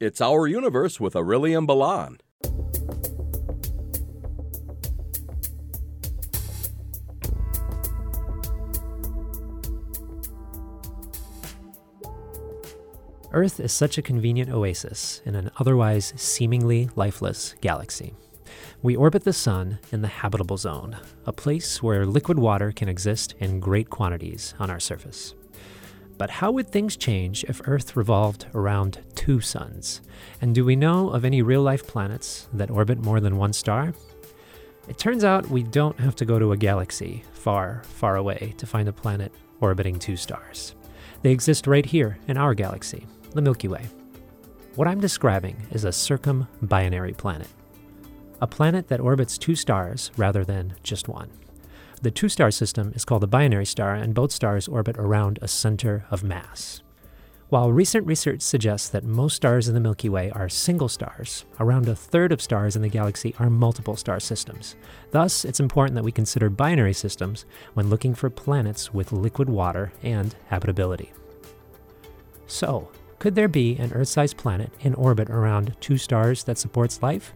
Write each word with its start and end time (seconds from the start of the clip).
It's 0.00 0.22
Our 0.22 0.46
Universe 0.46 0.98
with 0.98 1.14
Aurelian 1.14 1.66
Balan. 1.66 2.16
Earth 13.30 13.60
is 13.60 13.72
such 13.72 13.98
a 13.98 14.02
convenient 14.02 14.48
oasis 14.48 15.20
in 15.26 15.34
an 15.34 15.50
otherwise 15.58 16.14
seemingly 16.16 16.88
lifeless 16.96 17.54
galaxy. 17.60 18.14
We 18.80 18.96
orbit 18.96 19.24
the 19.24 19.34
Sun 19.34 19.80
in 19.92 20.00
the 20.00 20.08
habitable 20.08 20.56
zone, 20.56 20.96
a 21.26 21.32
place 21.34 21.82
where 21.82 22.06
liquid 22.06 22.38
water 22.38 22.72
can 22.72 22.88
exist 22.88 23.34
in 23.38 23.60
great 23.60 23.90
quantities 23.90 24.54
on 24.58 24.70
our 24.70 24.80
surface. 24.80 25.34
But 26.20 26.28
how 26.28 26.50
would 26.50 26.68
things 26.68 26.98
change 26.98 27.44
if 27.44 27.62
Earth 27.64 27.96
revolved 27.96 28.44
around 28.54 29.00
two 29.14 29.40
suns? 29.40 30.02
And 30.42 30.54
do 30.54 30.66
we 30.66 30.76
know 30.76 31.08
of 31.08 31.24
any 31.24 31.40
real 31.40 31.62
life 31.62 31.86
planets 31.86 32.46
that 32.52 32.70
orbit 32.70 32.98
more 33.02 33.20
than 33.20 33.38
one 33.38 33.54
star? 33.54 33.94
It 34.86 34.98
turns 34.98 35.24
out 35.24 35.48
we 35.48 35.62
don't 35.62 35.98
have 35.98 36.14
to 36.16 36.26
go 36.26 36.38
to 36.38 36.52
a 36.52 36.58
galaxy 36.58 37.24
far, 37.32 37.84
far 37.84 38.16
away 38.16 38.52
to 38.58 38.66
find 38.66 38.86
a 38.86 38.92
planet 38.92 39.32
orbiting 39.62 39.98
two 39.98 40.14
stars. 40.14 40.74
They 41.22 41.30
exist 41.30 41.66
right 41.66 41.86
here 41.86 42.18
in 42.28 42.36
our 42.36 42.52
galaxy, 42.52 43.06
the 43.32 43.40
Milky 43.40 43.68
Way. 43.68 43.86
What 44.74 44.88
I'm 44.88 45.00
describing 45.00 45.56
is 45.70 45.86
a 45.86 45.88
circumbinary 45.88 47.16
planet, 47.16 47.48
a 48.42 48.46
planet 48.46 48.88
that 48.88 49.00
orbits 49.00 49.38
two 49.38 49.54
stars 49.54 50.10
rather 50.18 50.44
than 50.44 50.74
just 50.82 51.08
one. 51.08 51.30
The 52.02 52.10
two 52.10 52.30
star 52.30 52.50
system 52.50 52.92
is 52.94 53.04
called 53.04 53.24
a 53.24 53.26
binary 53.26 53.66
star, 53.66 53.94
and 53.94 54.14
both 54.14 54.32
stars 54.32 54.66
orbit 54.66 54.96
around 54.96 55.38
a 55.42 55.48
center 55.48 56.06
of 56.10 56.24
mass. 56.24 56.82
While 57.50 57.72
recent 57.72 58.06
research 58.06 58.40
suggests 58.40 58.88
that 58.88 59.04
most 59.04 59.34
stars 59.34 59.68
in 59.68 59.74
the 59.74 59.80
Milky 59.80 60.08
Way 60.08 60.30
are 60.30 60.48
single 60.48 60.88
stars, 60.88 61.44
around 61.58 61.88
a 61.88 61.96
third 61.96 62.32
of 62.32 62.40
stars 62.40 62.74
in 62.74 62.80
the 62.80 62.88
galaxy 62.88 63.34
are 63.38 63.50
multiple 63.50 63.96
star 63.96 64.18
systems. 64.18 64.76
Thus, 65.10 65.44
it's 65.44 65.60
important 65.60 65.94
that 65.96 66.04
we 66.04 66.12
consider 66.12 66.48
binary 66.48 66.94
systems 66.94 67.44
when 67.74 67.90
looking 67.90 68.14
for 68.14 68.30
planets 68.30 68.94
with 68.94 69.12
liquid 69.12 69.50
water 69.50 69.92
and 70.02 70.34
habitability. 70.46 71.12
So, 72.46 72.88
could 73.18 73.34
there 73.34 73.48
be 73.48 73.76
an 73.76 73.92
Earth 73.92 74.08
sized 74.08 74.38
planet 74.38 74.72
in 74.80 74.94
orbit 74.94 75.28
around 75.28 75.76
two 75.80 75.98
stars 75.98 76.44
that 76.44 76.56
supports 76.56 77.02
life? 77.02 77.34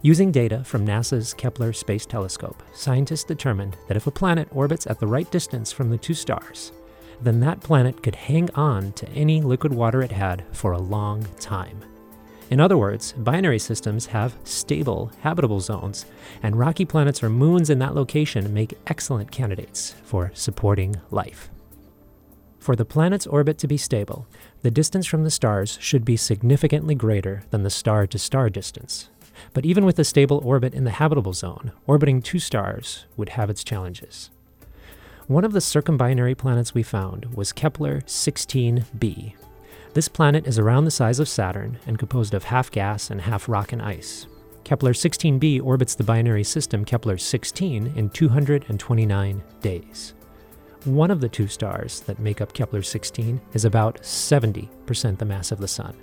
Using 0.00 0.30
data 0.30 0.62
from 0.62 0.86
NASA's 0.86 1.34
Kepler 1.34 1.72
Space 1.72 2.06
Telescope, 2.06 2.62
scientists 2.72 3.24
determined 3.24 3.76
that 3.88 3.96
if 3.96 4.06
a 4.06 4.12
planet 4.12 4.46
orbits 4.52 4.86
at 4.86 5.00
the 5.00 5.08
right 5.08 5.28
distance 5.32 5.72
from 5.72 5.90
the 5.90 5.98
two 5.98 6.14
stars, 6.14 6.70
then 7.20 7.40
that 7.40 7.60
planet 7.60 8.00
could 8.00 8.14
hang 8.14 8.48
on 8.54 8.92
to 8.92 9.08
any 9.08 9.40
liquid 9.40 9.72
water 9.72 10.00
it 10.00 10.12
had 10.12 10.44
for 10.52 10.70
a 10.70 10.78
long 10.78 11.26
time. 11.40 11.80
In 12.48 12.60
other 12.60 12.78
words, 12.78 13.12
binary 13.12 13.58
systems 13.58 14.06
have 14.06 14.36
stable, 14.44 15.10
habitable 15.22 15.58
zones, 15.58 16.06
and 16.44 16.56
rocky 16.56 16.84
planets 16.84 17.20
or 17.20 17.28
moons 17.28 17.68
in 17.68 17.80
that 17.80 17.96
location 17.96 18.54
make 18.54 18.78
excellent 18.86 19.32
candidates 19.32 19.96
for 20.04 20.30
supporting 20.32 20.94
life. 21.10 21.50
For 22.60 22.76
the 22.76 22.84
planet's 22.84 23.26
orbit 23.26 23.58
to 23.58 23.66
be 23.66 23.76
stable, 23.76 24.28
the 24.62 24.70
distance 24.70 25.06
from 25.06 25.24
the 25.24 25.30
stars 25.30 25.76
should 25.80 26.04
be 26.04 26.16
significantly 26.16 26.94
greater 26.94 27.42
than 27.50 27.64
the 27.64 27.70
star 27.70 28.06
to 28.06 28.18
star 28.18 28.48
distance. 28.48 29.08
But 29.52 29.64
even 29.64 29.84
with 29.84 29.98
a 29.98 30.04
stable 30.04 30.40
orbit 30.44 30.74
in 30.74 30.84
the 30.84 30.90
habitable 30.90 31.32
zone, 31.32 31.72
orbiting 31.86 32.22
two 32.22 32.38
stars 32.38 33.06
would 33.16 33.30
have 33.30 33.50
its 33.50 33.64
challenges. 33.64 34.30
One 35.26 35.44
of 35.44 35.52
the 35.52 35.60
circumbinary 35.60 36.36
planets 36.36 36.74
we 36.74 36.82
found 36.82 37.34
was 37.34 37.52
Kepler 37.52 38.00
16b. 38.02 39.34
This 39.94 40.08
planet 40.08 40.46
is 40.46 40.58
around 40.58 40.84
the 40.84 40.90
size 40.90 41.18
of 41.18 41.28
Saturn 41.28 41.78
and 41.86 41.98
composed 41.98 42.34
of 42.34 42.44
half 42.44 42.70
gas 42.70 43.10
and 43.10 43.20
half 43.20 43.48
rock 43.48 43.72
and 43.72 43.82
ice. 43.82 44.26
Kepler 44.64 44.92
16b 44.92 45.62
orbits 45.62 45.94
the 45.94 46.04
binary 46.04 46.44
system 46.44 46.84
Kepler 46.84 47.16
16 47.16 47.92
in 47.96 48.10
229 48.10 49.42
days. 49.60 50.14
One 50.88 51.10
of 51.10 51.20
the 51.20 51.28
two 51.28 51.48
stars 51.48 52.00
that 52.06 52.18
make 52.18 52.40
up 52.40 52.54
Kepler 52.54 52.80
16 52.80 53.42
is 53.52 53.66
about 53.66 54.00
70% 54.00 55.18
the 55.18 55.24
mass 55.26 55.52
of 55.52 55.58
the 55.58 55.68
Sun, 55.68 55.94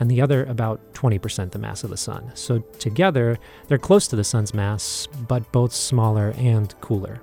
and 0.00 0.10
the 0.10 0.22
other 0.22 0.46
about 0.46 0.80
20% 0.94 1.50
the 1.50 1.58
mass 1.58 1.84
of 1.84 1.90
the 1.90 1.96
Sun. 1.98 2.32
So 2.32 2.60
together, 2.78 3.38
they're 3.68 3.76
close 3.76 4.08
to 4.08 4.16
the 4.16 4.24
Sun's 4.24 4.54
mass, 4.54 5.06
but 5.28 5.52
both 5.52 5.74
smaller 5.74 6.32
and 6.38 6.74
cooler. 6.80 7.20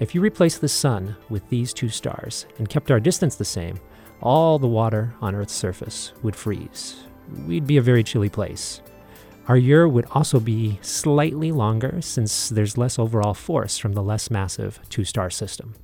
If 0.00 0.16
you 0.16 0.20
replace 0.20 0.58
the 0.58 0.68
Sun 0.68 1.14
with 1.28 1.48
these 1.48 1.72
two 1.72 1.88
stars 1.88 2.46
and 2.58 2.68
kept 2.68 2.90
our 2.90 2.98
distance 2.98 3.36
the 3.36 3.44
same, 3.44 3.78
all 4.20 4.58
the 4.58 4.66
water 4.66 5.14
on 5.20 5.36
Earth's 5.36 5.52
surface 5.52 6.12
would 6.24 6.34
freeze. 6.34 7.04
We'd 7.46 7.68
be 7.68 7.76
a 7.76 7.82
very 7.82 8.02
chilly 8.02 8.30
place. 8.30 8.82
Our 9.46 9.56
year 9.56 9.86
would 9.86 10.06
also 10.10 10.40
be 10.40 10.80
slightly 10.82 11.52
longer 11.52 12.02
since 12.02 12.48
there's 12.48 12.76
less 12.76 12.98
overall 12.98 13.34
force 13.34 13.78
from 13.78 13.92
the 13.92 14.02
less 14.02 14.28
massive 14.28 14.80
two 14.88 15.04
star 15.04 15.30
system. 15.30 15.76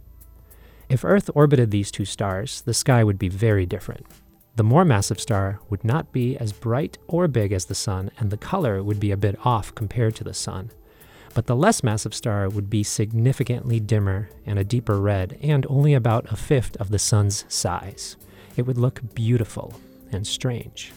If 0.89 1.05
Earth 1.05 1.29
orbited 1.35 1.71
these 1.71 1.91
two 1.91 2.07
stars, 2.07 2.63
the 2.63 2.73
sky 2.73 3.05
would 3.05 3.19
be 3.19 3.29
very 3.29 3.67
different. 3.67 4.07
The 4.57 4.65
more 4.65 4.85
massive 4.85 5.21
star 5.21 5.61
would 5.69 5.85
not 5.85 6.13
be 6.13 6.37
as 6.39 6.53
bright 6.53 6.97
or 7.07 7.29
big 7.29 7.53
as 7.53 7.67
the 7.67 7.75
Sun, 7.75 8.11
and 8.19 8.31
the 8.31 8.39
color 8.39 8.83
would 8.83 8.99
be 8.99 9.11
a 9.11 9.17
bit 9.17 9.39
off 9.45 9.75
compared 9.75 10.17
to 10.17 10.25
the 10.25 10.35
Sun. 10.35 10.71
But 11.35 11.47
the 11.47 11.55
less 11.55 11.85
massive 11.85 12.15
star 12.15 12.49
would 12.49 12.71
be 12.71 12.83
significantly 12.83 13.81
dimmer 13.81 14.31
and 14.47 14.59
a 14.59 14.65
deeper 14.65 14.99
red, 14.99 15.39
and 15.43 15.67
only 15.69 15.93
about 15.93 16.33
a 16.33 16.37
fifth 16.37 16.77
of 16.79 16.89
the 16.89 16.99
Sun's 16.99 17.45
size. 17.49 18.17
It 18.57 18.63
would 18.63 18.79
look 18.79 19.15
beautiful 19.15 19.79
and 20.11 20.27
strange. 20.27 20.93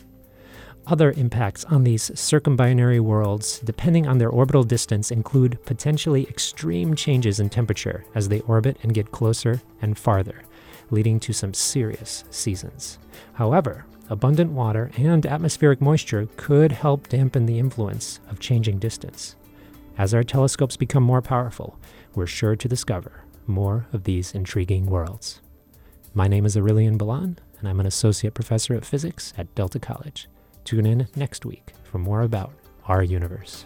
Other 0.87 1.11
impacts 1.11 1.63
on 1.65 1.83
these 1.83 2.09
circumbinary 2.11 2.99
worlds, 2.99 3.59
depending 3.59 4.07
on 4.07 4.17
their 4.17 4.29
orbital 4.29 4.63
distance, 4.63 5.11
include 5.11 5.63
potentially 5.65 6.27
extreme 6.27 6.95
changes 6.95 7.39
in 7.39 7.49
temperature 7.49 8.03
as 8.15 8.29
they 8.29 8.41
orbit 8.41 8.77
and 8.81 8.93
get 8.93 9.11
closer 9.11 9.61
and 9.81 9.97
farther, 9.97 10.41
leading 10.89 11.19
to 11.21 11.33
some 11.33 11.53
serious 11.53 12.23
seasons. 12.31 12.97
However, 13.33 13.85
abundant 14.09 14.51
water 14.51 14.91
and 14.97 15.25
atmospheric 15.25 15.81
moisture 15.81 16.27
could 16.35 16.71
help 16.71 17.07
dampen 17.07 17.45
the 17.45 17.59
influence 17.59 18.19
of 18.29 18.39
changing 18.39 18.79
distance. 18.79 19.35
As 19.97 20.13
our 20.13 20.23
telescopes 20.23 20.77
become 20.77 21.03
more 21.03 21.21
powerful, 21.21 21.77
we're 22.15 22.25
sure 22.25 22.55
to 22.55 22.67
discover 22.67 23.23
more 23.45 23.87
of 23.93 24.03
these 24.03 24.33
intriguing 24.33 24.87
worlds. 24.87 25.41
My 26.13 26.27
name 26.27 26.45
is 26.45 26.57
Aurelian 26.57 26.97
Balan, 26.97 27.37
and 27.59 27.69
I'm 27.69 27.79
an 27.79 27.85
associate 27.85 28.33
professor 28.33 28.73
of 28.73 28.83
physics 28.83 29.33
at 29.37 29.53
Delta 29.55 29.79
College. 29.79 30.27
Tune 30.63 30.85
in 30.85 31.07
next 31.15 31.45
week 31.45 31.73
for 31.83 31.97
more 31.97 32.21
about 32.21 32.53
our 32.87 33.03
universe. 33.03 33.65